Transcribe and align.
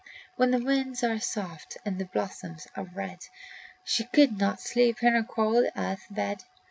When 0.35 0.49
the 0.49 0.57
winds 0.57 1.03
are 1.03 1.19
soft 1.19 1.77
and 1.85 1.99
the 1.99 2.05
blossoms 2.05 2.67
are 2.75 2.85
red 2.85 3.19
She 3.83 4.05
could 4.05 4.35
not 4.39 4.59
sleep 4.59 5.03
in 5.03 5.13
her 5.13 5.21
cold 5.21 5.67
earth 5.75 6.07
bed. 6.09 6.43